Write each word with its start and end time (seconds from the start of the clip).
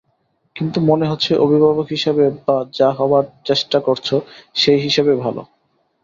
কিন্তু 0.55 0.77
মনে 0.89 1.05
হচ্ছে 1.07 1.31
অভিভাবক 1.37 1.87
হিসেবে, 1.89 2.25
বা 2.39 2.57
যা 2.73 2.89
হবার 2.91 3.25
চেষ্টা 3.45 3.77
করছো 3.79 4.15
সেই 4.55 4.79
হিসেবে 4.79 5.13
ভালো। 5.15 5.41